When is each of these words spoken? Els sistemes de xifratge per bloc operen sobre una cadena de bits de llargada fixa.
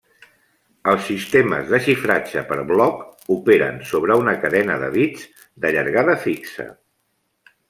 Els 0.93 1.03
sistemes 1.09 1.67
de 1.73 1.79
xifratge 1.87 2.43
per 2.51 2.57
bloc 2.73 3.03
operen 3.35 3.79
sobre 3.93 4.19
una 4.23 4.35
cadena 4.47 4.79
de 4.85 4.91
bits 4.97 5.29
de 5.67 5.73
llargada 5.77 6.19
fixa. 6.27 6.67